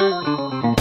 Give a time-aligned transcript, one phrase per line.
[0.00, 0.72] Uh,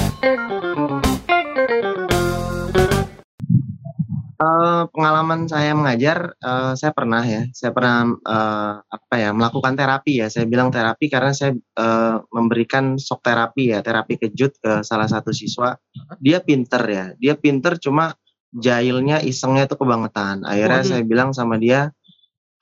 [4.96, 10.32] pengalaman saya mengajar, uh, saya pernah ya, saya pernah uh, apa ya melakukan terapi ya.
[10.32, 15.36] Saya bilang terapi karena saya uh, memberikan shock terapi ya, terapi kejut ke salah satu
[15.36, 15.76] siswa.
[16.24, 18.16] Dia pinter ya, dia pinter cuma
[18.56, 20.48] jahilnya isengnya itu kebangetan.
[20.48, 21.92] Akhirnya saya bilang sama dia,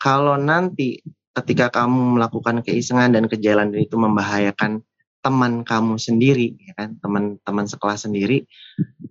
[0.02, 1.06] kalau nanti
[1.38, 4.82] ketika kamu melakukan keisengan dan kejahilan itu membahayakan
[5.28, 8.48] teman kamu sendiri, ya kan, teman-teman sekelas sendiri,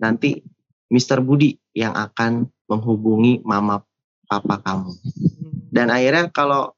[0.00, 0.40] nanti
[0.88, 1.20] Mr.
[1.20, 3.84] Budi yang akan menghubungi mama
[4.24, 4.96] papa kamu.
[5.68, 6.72] Dan akhirnya kalau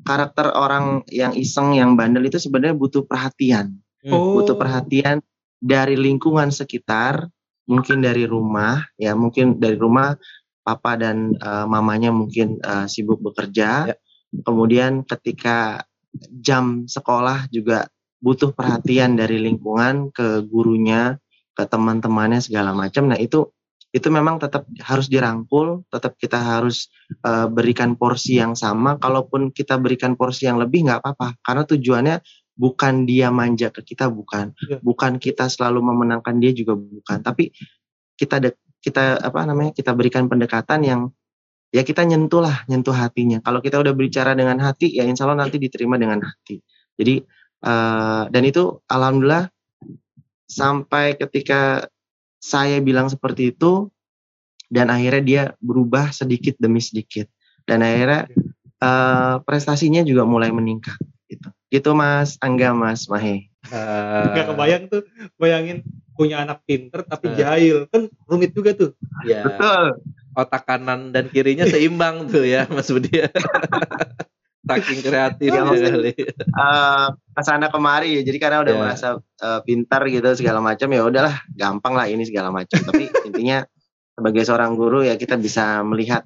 [0.00, 3.76] karakter orang yang iseng, yang bandel itu sebenarnya butuh perhatian.
[4.08, 4.40] Oh.
[4.40, 5.20] Butuh perhatian
[5.60, 7.28] dari lingkungan sekitar,
[7.68, 10.16] mungkin dari rumah, ya mungkin dari rumah
[10.64, 13.92] papa dan uh, mamanya mungkin uh, sibuk bekerja.
[13.92, 13.96] Ya.
[14.40, 15.84] Kemudian ketika
[16.30, 17.86] jam sekolah juga
[18.20, 21.16] butuh perhatian dari lingkungan ke gurunya,
[21.56, 23.08] ke teman-temannya segala macam.
[23.08, 23.48] Nah, itu
[23.90, 26.86] itu memang tetap harus dirangkul, tetap kita harus
[27.26, 29.00] uh, berikan porsi yang sama.
[29.02, 32.16] Kalaupun kita berikan porsi yang lebih nggak apa-apa, karena tujuannya
[32.54, 34.78] bukan dia manja ke kita, bukan, ya.
[34.78, 37.50] bukan kita selalu memenangkan dia juga bukan, tapi
[38.14, 38.50] kita de,
[38.84, 41.00] kita apa namanya kita berikan pendekatan yang
[41.74, 43.42] ya kita nyentuh lah, nyentuh hatinya.
[43.42, 46.62] Kalau kita udah bicara dengan hati, ya insya Allah nanti diterima dengan hati.
[46.94, 47.24] Jadi
[47.64, 49.48] uh, dan itu alhamdulillah
[50.50, 51.86] sampai ketika
[52.40, 53.92] saya bilang seperti itu
[54.70, 57.26] dan akhirnya dia berubah sedikit demi sedikit.
[57.66, 58.26] Dan akhirnya
[58.82, 61.48] uh, prestasinya juga mulai meningkat gitu.
[61.70, 62.38] Gitu mas.
[62.38, 63.50] Angga mas Mahe.
[63.68, 65.04] Uh, Gak kebayang tuh
[65.36, 65.84] bayangin
[66.16, 67.76] punya anak pinter tapi uh, jahil.
[67.90, 68.94] Kan rumit juga tuh.
[69.26, 70.00] Ya betul.
[70.38, 73.10] Otak kanan dan kirinya seimbang tuh ya mas Budi
[74.76, 76.12] saking kreatif ya, kali.
[76.54, 78.22] Uh, ke sana kemari ya.
[78.22, 78.82] Jadi karena udah yeah.
[78.82, 82.78] merasa uh, pintar gitu segala macam ya udahlah gampang lah ini segala macam.
[82.78, 83.66] Tapi intinya
[84.14, 86.24] sebagai seorang guru ya kita bisa melihat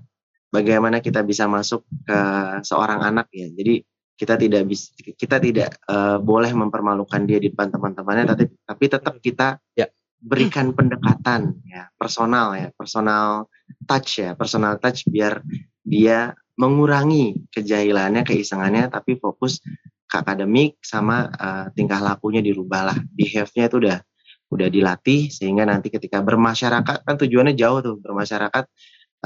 [0.53, 2.19] bagaimana kita bisa masuk ke
[2.63, 3.49] seorang anak ya.
[3.49, 3.81] Jadi
[4.15, 9.15] kita tidak bisa kita tidak uh, boleh mempermalukan dia di depan teman-temannya tapi tapi tetap
[9.19, 9.91] kita ya.
[10.25, 13.45] berikan pendekatan ya personal ya personal
[13.85, 15.45] touch ya personal touch biar
[15.85, 19.59] dia mengurangi kejahilannya, keisengannya, tapi fokus
[20.07, 22.99] ke akademik sama uh, tingkah lakunya dirubah lah.
[23.15, 23.99] Behave-nya itu udah
[24.55, 28.65] udah dilatih sehingga nanti ketika bermasyarakat kan tujuannya jauh tuh bermasyarakat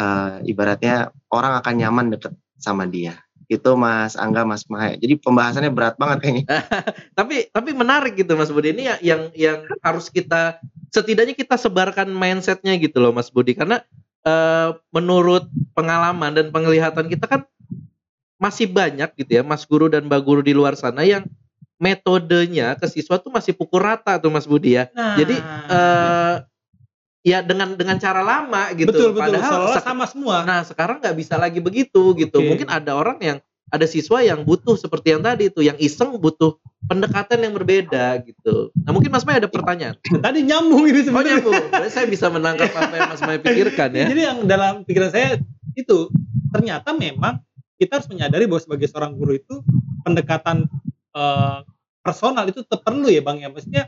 [0.00, 3.20] uh, ibaratnya orang akan nyaman deket sama dia.
[3.48, 6.46] Itu Mas Angga Mas Mahaya jadi pembahasannya berat banget kayaknya.
[7.18, 8.76] Tapi tapi menarik gitu Mas Budi.
[8.76, 10.60] Ini yang yang harus kita
[10.92, 13.56] setidaknya kita sebarkan mindsetnya gitu loh Mas Budi.
[13.56, 13.80] Karena
[14.28, 17.40] uh, menurut pengalaman dan penglihatan kita kan
[18.38, 21.26] masih banyak gitu ya Mas Guru dan Mbak Guru di luar sana yang
[21.78, 24.90] metodenya ke siswa tuh masih pukul rata tuh Mas Budi ya.
[24.94, 25.14] Nah.
[25.18, 25.36] Jadi
[25.70, 26.34] uh,
[27.26, 28.90] ya dengan dengan cara lama gitu.
[28.90, 29.38] Betul betul.
[29.38, 30.46] Padahal sama semua.
[30.46, 32.38] Nah sekarang nggak bisa lagi begitu gitu.
[32.38, 32.48] Okay.
[32.50, 33.38] Mungkin ada orang yang
[33.68, 36.56] ada siswa yang butuh seperti yang tadi itu, yang iseng butuh
[36.88, 38.72] pendekatan yang berbeda gitu.
[38.84, 40.00] Nah mungkin Mas Mai ada pertanyaan.
[40.24, 41.44] Tadi nyambung ini sebenarnya.
[41.44, 41.92] Oh nyambung.
[41.92, 44.04] saya bisa menangkap apa yang Mas Mai pikirkan ya.
[44.08, 45.36] Jadi yang dalam pikiran saya
[45.76, 46.08] itu
[46.50, 47.44] ternyata memang
[47.78, 49.62] kita harus menyadari bahwa sebagai seorang guru itu
[50.02, 50.66] pendekatan
[51.14, 51.62] uh,
[52.02, 53.84] personal itu tetap perlu ya bang ya maksudnya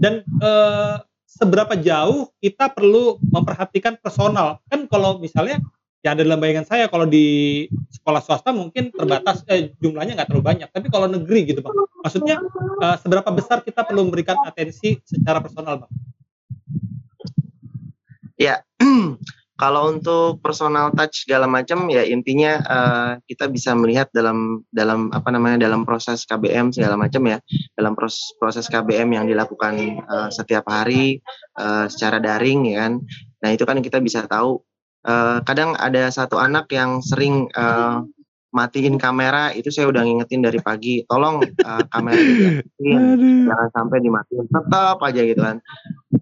[0.00, 5.62] dan uh, seberapa jauh kita perlu memperhatikan personal kan kalau misalnya
[6.06, 10.44] yang ada dalam bayangan saya kalau di sekolah swasta mungkin terbatas eh, jumlahnya nggak terlalu
[10.46, 10.68] banyak.
[10.70, 12.36] Tapi kalau negeri gitu bang maksudnya
[12.82, 15.92] uh, seberapa besar kita perlu memberikan atensi secara personal bang
[18.38, 18.62] ya
[19.62, 25.34] kalau untuk personal touch segala macam ya intinya uh, kita bisa melihat dalam dalam apa
[25.34, 27.42] namanya dalam proses KBM segala macam ya.
[27.74, 31.18] Dalam proses proses KBM yang dilakukan uh, setiap hari
[31.58, 33.02] uh, secara daring ya kan.
[33.42, 34.62] Nah itu kan kita bisa tahu
[35.08, 38.04] uh, kadang ada satu anak yang sering uh,
[38.48, 43.00] matiin kamera itu saya udah ngingetin dari pagi tolong uh, kamera dimatiin
[43.48, 44.44] jangan sampai dimatiin.
[44.48, 45.56] Tetap aja gitu kan.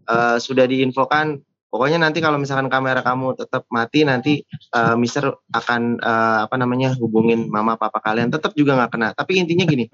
[0.07, 1.39] Uh, sudah diinfokan
[1.71, 4.43] pokoknya nanti kalau misalkan kamera kamu tetap mati nanti
[4.75, 8.35] uh, Mister akan uh, apa namanya hubungin mama papa kalian.
[8.35, 9.09] Tetap juga nggak kena.
[9.15, 9.87] Tapi intinya gini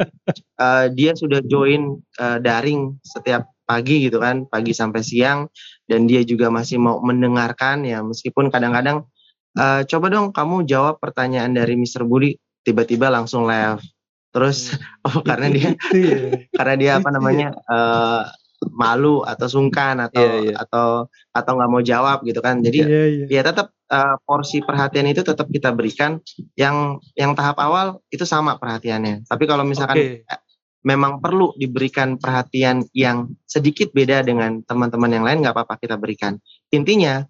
[0.56, 5.48] uh, dia sudah join uh, daring setiap pagi gitu kan pagi sampai siang
[5.88, 9.08] dan dia juga masih mau mendengarkan ya meskipun kadang-kadang
[9.56, 12.04] uh, coba dong kamu jawab pertanyaan dari Mr.
[12.04, 13.88] Budi tiba-tiba langsung left
[14.32, 14.76] terus
[15.08, 16.16] oh karena dia iya.
[16.56, 18.28] karena dia apa namanya uh,
[18.70, 20.56] malu atau sungkan atau yeah, yeah.
[20.62, 23.28] atau atau nggak mau jawab gitu kan jadi yeah, yeah.
[23.28, 26.22] ya tetap uh, porsi perhatian itu tetap kita berikan
[26.54, 30.22] yang yang tahap awal itu sama perhatiannya tapi kalau misalkan okay.
[30.82, 36.38] Memang perlu diberikan perhatian yang sedikit beda dengan teman-teman yang lain nggak apa-apa kita berikan.
[36.74, 37.22] Intinya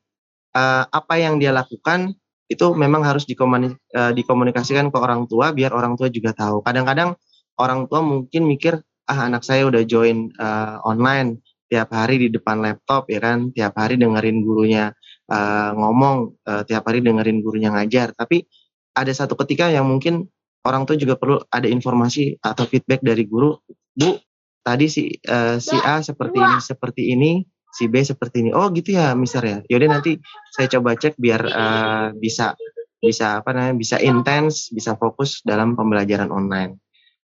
[0.56, 2.16] uh, apa yang dia lakukan
[2.48, 6.64] itu memang harus dikomunik uh, dikomunikasikan ke orang tua biar orang tua juga tahu.
[6.64, 7.16] Kadang-kadang
[7.60, 12.60] orang tua mungkin mikir ah anak saya udah join uh, online tiap hari di depan
[12.60, 14.92] laptop ya kan, tiap hari dengerin gurunya
[15.32, 18.12] uh, ngomong, uh, tiap hari dengerin gurunya ngajar.
[18.12, 18.44] Tapi
[18.92, 20.28] ada satu ketika yang mungkin
[20.62, 23.58] orang tua juga perlu ada informasi atau feedback dari guru
[23.92, 24.16] bu
[24.62, 27.30] tadi si uh, si A seperti ini seperti ini
[27.72, 28.50] si B seperti ini.
[28.52, 29.58] Oh gitu ya mister ya.
[29.66, 30.20] Yaudah nanti
[30.52, 32.54] saya coba cek biar uh, bisa
[33.02, 36.78] bisa apa namanya bisa intens bisa fokus dalam pembelajaran online.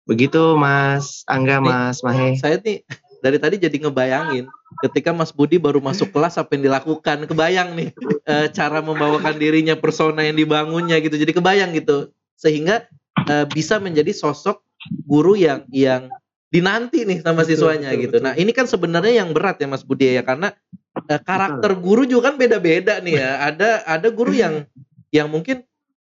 [0.07, 2.39] Begitu Mas Angga Mas Mahe.
[2.39, 2.81] saya nih
[3.19, 4.47] dari tadi jadi ngebayangin
[4.87, 7.27] ketika Mas Budi baru masuk kelas apa yang dilakukan?
[7.27, 7.89] Kebayang nih
[8.23, 11.19] e, cara membawakan dirinya persona yang dibangunnya gitu.
[11.19, 12.85] Jadi kebayang gitu sehingga
[13.25, 14.61] uh, bisa menjadi sosok
[15.03, 16.07] guru yang yang
[16.47, 18.15] dinanti nih sama siswanya betul, gitu.
[18.21, 18.25] Betul.
[18.29, 20.55] Nah ini kan sebenarnya yang berat ya Mas Budi ya karena
[20.95, 21.83] uh, karakter betul.
[21.83, 23.31] guru juga kan beda-beda nih ya.
[23.51, 24.63] Ada ada guru yang
[25.11, 25.65] yang mungkin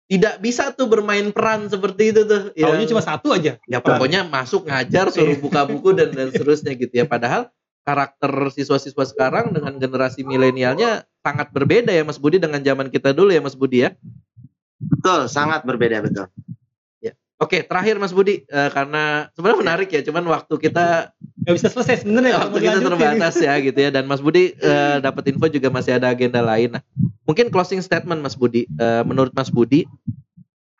[0.08, 2.52] tidak bisa tuh bermain peran seperti itu tuh.
[2.56, 3.60] Taunya cuma satu aja.
[3.68, 7.06] Ya pokoknya masuk ngajar, suruh buka buku dan dan seterusnya gitu ya.
[7.08, 7.52] Padahal
[7.88, 13.32] karakter siswa-siswa sekarang dengan generasi milenialnya sangat berbeda ya Mas Budi dengan zaman kita dulu
[13.32, 13.96] ya Mas Budi ya.
[14.78, 16.30] Betul, sangat berbeda betul.
[17.38, 21.14] Oke, terakhir Mas Budi, uh, karena sebenarnya menarik ya, cuman waktu kita
[21.46, 22.34] nggak bisa selesai sebenarnya.
[22.42, 26.10] Waktu kita terbatas ya gitu ya, dan Mas Budi uh, dapat info juga masih ada
[26.10, 26.74] agenda lain.
[26.74, 26.82] Nah,
[27.30, 29.86] mungkin closing statement Mas Budi, uh, menurut Mas Budi,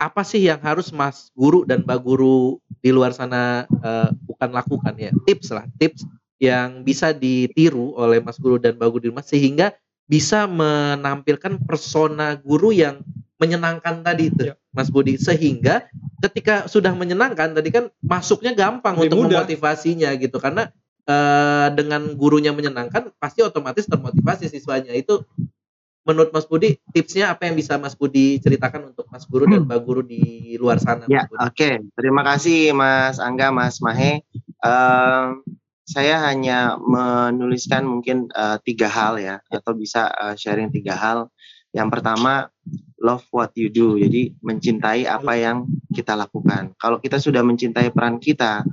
[0.02, 4.98] apa sih yang harus Mas Guru dan Mbak Guru di luar sana uh, bukan lakukan
[4.98, 5.14] ya?
[5.30, 6.10] Tips lah, tips
[6.42, 9.78] yang bisa ditiru oleh Mas Guru dan Mbak Guru di rumah sehingga
[10.10, 13.06] bisa menampilkan persona guru yang
[13.38, 14.56] menyenangkan tadi itu, ya.
[14.74, 15.18] Mas Budi.
[15.18, 15.86] Sehingga
[16.22, 19.46] ketika sudah menyenangkan tadi kan masuknya gampang Lebih untuk mudah.
[19.46, 20.74] memotivasinya gitu karena
[21.06, 24.94] uh, dengan gurunya menyenangkan pasti otomatis termotivasi siswanya.
[24.94, 25.26] Itu
[26.08, 29.80] menurut Mas Budi tipsnya apa yang bisa Mas Budi ceritakan untuk Mas Guru dan Mbak
[29.84, 31.04] Guru di luar sana?
[31.12, 31.52] Ya, oke.
[31.52, 31.84] Okay.
[32.00, 34.24] Terima kasih Mas Angga, Mas Mahe.
[34.64, 35.44] Uh,
[35.88, 41.28] saya hanya menuliskan mungkin uh, tiga hal ya, atau bisa uh, sharing tiga hal.
[41.76, 42.52] Yang pertama,
[43.02, 43.98] love what you do.
[43.98, 46.74] Jadi mencintai apa yang kita lakukan.
[46.78, 48.66] Kalau kita sudah mencintai peran kita,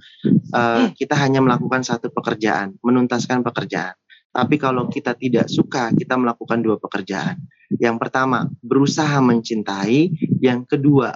[0.52, 3.94] uh, kita hanya melakukan satu pekerjaan, menuntaskan pekerjaan.
[4.34, 7.38] Tapi kalau kita tidak suka, kita melakukan dua pekerjaan.
[7.78, 10.10] Yang pertama, berusaha mencintai.
[10.42, 11.14] Yang kedua,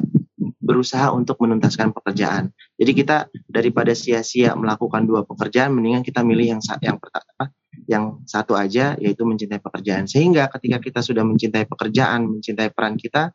[0.63, 2.55] berusaha untuk menuntaskan pekerjaan.
[2.79, 7.51] Jadi kita daripada sia-sia melakukan dua pekerjaan, mendingan kita milih yang yang pertama
[7.89, 10.05] yang satu aja yaitu mencintai pekerjaan.
[10.05, 13.33] Sehingga ketika kita sudah mencintai pekerjaan, mencintai peran kita,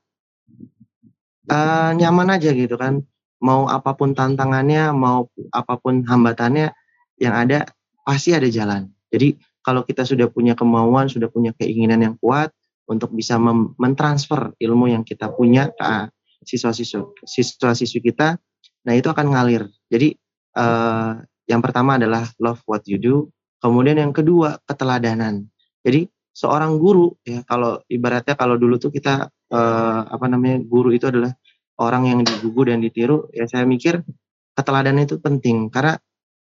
[1.50, 3.01] uh, nyaman aja gitu kan.
[3.44, 6.71] Mau apa pun tantangannya, mau apa pun hambatannya,
[7.19, 7.67] yang ada
[8.07, 8.88] pasti ada jalan.
[9.11, 12.55] Jadi kalau kita sudah punya kemauan, sudah punya keinginan yang kuat
[12.88, 13.35] untuk bisa
[13.75, 16.11] mentransfer ilmu yang kita punya ke
[16.44, 18.35] siswa-siswa siswa-siswi kita,
[18.83, 19.63] nah itu akan ngalir.
[19.88, 20.15] Jadi
[20.59, 23.31] uh, yang pertama adalah love what you do,
[23.63, 25.48] Kemudian yang kedua keteladanan.
[25.80, 31.07] Jadi seorang guru ya kalau ibaratnya kalau dulu tuh kita eh, apa namanya guru itu
[31.07, 31.31] adalah
[31.80, 34.04] orang yang digugu dan ditiru ya saya mikir
[34.51, 35.95] keteladanan itu penting karena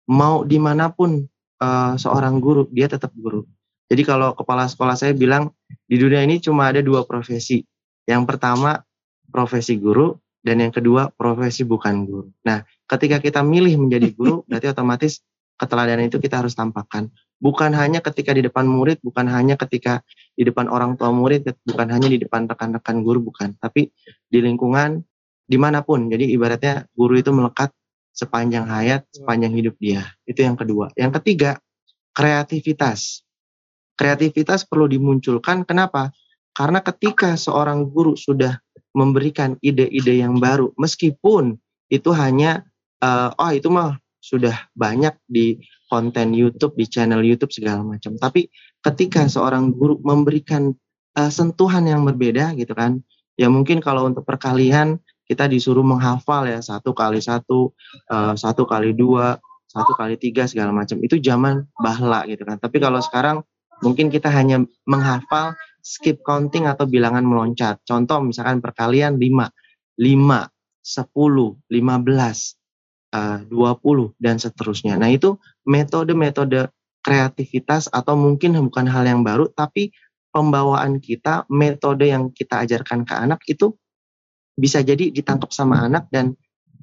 [0.07, 1.27] mau di mana pun
[1.60, 3.44] eh, seorang guru dia tetap guru.
[3.90, 5.52] Jadi kalau kepala sekolah saya bilang
[5.90, 7.66] di dunia ini cuma ada dua profesi.
[8.06, 8.80] Yang pertama
[9.28, 12.30] profesi guru dan yang kedua profesi bukan guru.
[12.47, 15.26] Nah, ketika kita milih menjadi guru berarti otomatis
[15.59, 17.11] keteladanan itu kita harus tampakkan.
[17.39, 20.04] Bukan hanya ketika di depan murid, bukan hanya ketika
[20.35, 23.56] di depan orang tua murid, bukan hanya di depan rekan-rekan guru, bukan.
[23.59, 23.92] Tapi
[24.28, 25.04] di lingkungan,
[25.44, 26.07] di mana pun.
[26.07, 27.71] Jadi ibaratnya guru itu melekat
[28.11, 30.04] sepanjang hayat, sepanjang hidup dia.
[30.28, 30.92] Itu yang kedua.
[30.99, 31.59] Yang ketiga,
[32.11, 33.23] kreativitas.
[33.95, 35.63] Kreativitas perlu dimunculkan.
[35.63, 36.11] Kenapa?
[36.51, 38.59] Karena ketika seorang guru sudah
[38.92, 41.56] memberikan ide-ide yang baru, meskipun
[41.87, 42.68] itu hanya,
[42.99, 48.19] uh, oh itu mah sudah banyak di konten YouTube, di channel YouTube segala macam.
[48.19, 48.52] Tapi
[48.83, 50.76] ketika seorang guru memberikan
[51.16, 52.99] uh, sentuhan yang berbeda gitu kan,
[53.40, 57.71] ya mungkin kalau untuk perkalian kita disuruh menghafal ya satu kali satu,
[58.11, 60.99] uh, satu kali dua, satu kali tiga segala macam.
[60.99, 62.59] Itu zaman bahla gitu kan.
[62.59, 63.42] Tapi kalau sekarang
[63.80, 67.80] mungkin kita hanya menghafal skip counting atau bilangan meloncat.
[67.88, 69.47] Contoh misalkan perkalian 5,
[69.95, 70.49] 5,
[70.83, 71.07] 10,
[71.71, 72.58] 15,
[73.13, 74.97] uh, 20 dan seterusnya.
[74.97, 79.95] Nah, itu metode-metode kreativitas atau mungkin bukan hal yang baru tapi
[80.30, 83.73] pembawaan kita, metode yang kita ajarkan ke anak itu
[84.59, 86.35] bisa jadi ditangkap sama anak dan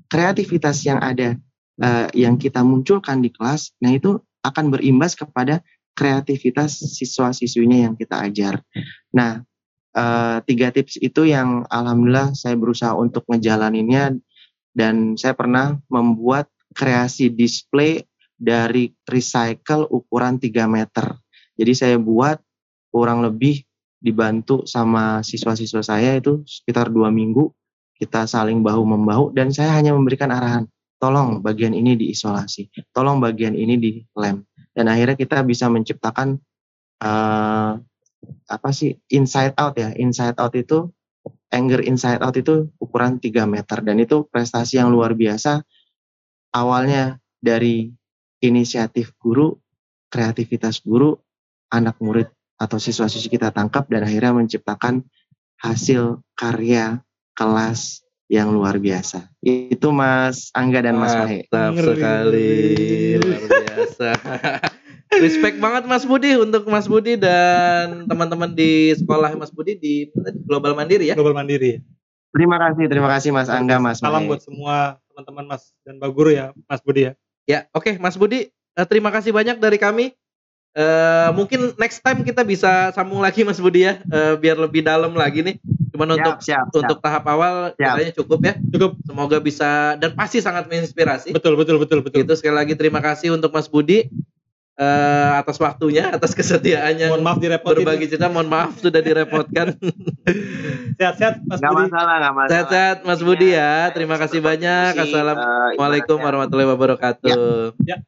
[0.09, 1.37] kreativitas yang ada
[1.83, 5.61] uh, yang kita munculkan di kelas, nah itu akan berimbas kepada
[5.97, 8.61] kreativitas siswa-siswinya yang kita ajar.
[9.12, 9.42] Nah,
[9.97, 14.16] uh, tiga tips itu yang alhamdulillah saya berusaha untuk ngejalaninnya
[14.76, 18.04] dan saya pernah membuat kreasi display
[18.37, 21.16] dari recycle ukuran 3 meter.
[21.56, 22.37] Jadi saya buat
[22.92, 23.64] kurang lebih
[23.97, 27.49] dibantu sama siswa-siswa saya itu sekitar dua minggu
[27.97, 30.68] kita saling bahu membahu dan saya hanya memberikan arahan
[31.00, 34.45] tolong bagian ini diisolasi tolong bagian ini di lem
[34.76, 36.37] dan akhirnya kita bisa menciptakan
[37.00, 37.80] uh,
[38.47, 40.92] apa sih inside out ya inside out itu
[41.50, 45.62] anger inside out itu ukuran 3 meter dan itu prestasi yang luar biasa
[46.55, 47.93] awalnya dari
[48.43, 49.55] inisiatif guru
[50.11, 51.15] kreativitas guru
[51.71, 55.05] anak murid atau siswa-siswi kita tangkap dan akhirnya menciptakan
[55.61, 57.05] hasil karya
[57.37, 59.31] kelas yang luar biasa.
[59.45, 61.47] Itu Mas Angga dan Mas Mahe.
[61.47, 62.50] Mantap sekali,
[63.23, 64.11] luar biasa.
[65.20, 69.94] Respect banget Mas Budi untuk Mas Budi dan teman-teman di sekolah Mas Budi di
[70.44, 71.14] Global Mandiri ya.
[71.16, 71.80] Global Mandiri.
[72.37, 73.96] Terima kasih, terima kasih Mas Angga, Mas.
[74.04, 77.12] Salam buat semua teman-teman Mas dan Mbak Guru ya, Mas Budi ya.
[77.49, 80.12] Ya, oke okay, Mas Budi, eh, terima kasih banyak dari kami.
[80.76, 85.16] Uh, mungkin next time kita bisa sambung lagi Mas Budi ya, uh, biar lebih dalam
[85.16, 85.56] lagi nih.
[85.96, 88.54] Cuman siap, untuk siap, untuk tahap awal katanya cukup ya.
[88.68, 89.00] Cukup.
[89.08, 91.32] Semoga bisa dan pasti sangat menginspirasi.
[91.32, 92.28] Betul betul betul betul.
[92.28, 94.12] Itu sekali lagi terima kasih untuk Mas Budi
[94.76, 97.09] uh, atas waktunya, atas kesetiaannya.
[97.11, 97.85] Mohon maaf direpotin.
[97.85, 99.76] Berbagi cerita, mohon maaf sudah direpotkan.
[101.00, 101.83] Sehat-sehat Mas gak Budi.
[101.88, 102.50] masalah, gak masalah.
[102.52, 103.90] Sehat-sehat Mas Budi ya.
[103.92, 104.92] Terima kasih banyak.
[104.97, 107.75] Assalamualaikum warahmatullahi wabarakatuh.
[107.85, 108.00] Ya.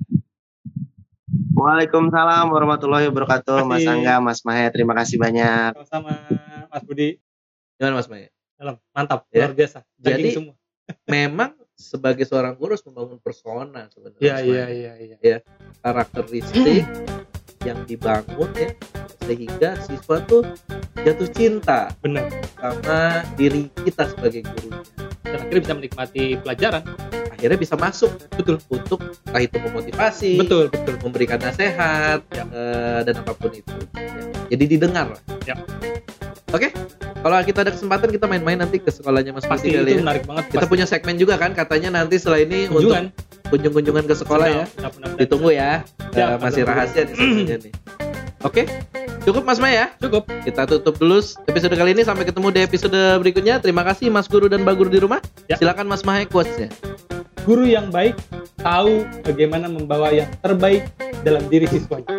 [1.59, 4.71] Waalaikumsalam warahmatullahi wabarakatuh, Mas Angga, Mas Mahe.
[4.71, 5.75] Terima kasih banyak.
[5.75, 6.15] Sama-sama,
[6.71, 7.19] Mas Budi.
[7.77, 8.31] Gimana Mas Mahe?
[8.59, 9.47] Dalam, mantap, ya?
[9.47, 9.87] luar biasa.
[9.99, 10.55] Jadi semua.
[11.07, 14.19] memang sebagai seorang guru harus membangun persona sebenarnya.
[14.19, 15.17] Iya, iya, iya, iya.
[15.23, 15.39] Ya,
[15.81, 16.83] karakteristik
[17.63, 18.71] yang dibangun ya
[19.27, 20.43] sehingga siswa tuh
[21.03, 22.27] jatuh cinta benar
[22.59, 24.83] sama diri kita sebagai gurunya
[25.27, 26.83] dan akhirnya bisa menikmati pelajaran
[27.29, 32.45] akhirnya bisa masuk betul untuk entah itu memotivasi betul betul memberikan nasihat ya.
[32.49, 34.23] uh, dan apa pun itu ya.
[34.55, 35.55] jadi didengar lah ya.
[36.51, 36.71] Oke okay?
[37.19, 39.99] kalau kita ada kesempatan kita main-main nanti ke sekolahnya Mas Pasti itu ya.
[39.99, 40.55] menarik banget.
[40.55, 40.71] Kita pasti.
[40.71, 43.11] punya segmen juga kan katanya nanti setelah ini kunjungan.
[43.11, 44.65] untuk kunjung-kunjungan ke sekolah Sudah, ya.
[44.71, 45.71] Benar, benar, Ditunggu ya.
[46.15, 47.73] Ya uh, masih rahasia segmennya nih.
[48.47, 48.65] Oke, okay?
[49.27, 49.91] cukup Mas Maya?
[49.99, 50.31] Cukup.
[50.47, 51.19] Kita tutup dulu
[51.51, 52.07] episode kali ini.
[52.07, 53.59] Sampai ketemu di episode berikutnya.
[53.59, 55.19] Terima kasih Mas Guru dan Mbak Guru di rumah.
[55.51, 55.59] Ya.
[55.59, 56.71] Silakan Mas Maya quotes-nya
[57.49, 58.13] guru yang baik
[58.61, 60.85] tahu bagaimana membawa yang terbaik
[61.25, 62.18] dalam diri siswanya.